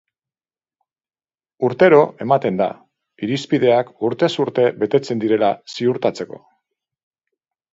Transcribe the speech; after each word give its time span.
Urtero 1.67 1.99
ematen 2.25 2.57
da, 2.61 2.69
irizpideak 3.27 3.93
urtez 4.09 4.31
urte 4.45 4.67
betetzen 4.85 5.23
direla 5.27 5.51
ziurtatzeko. 5.77 6.45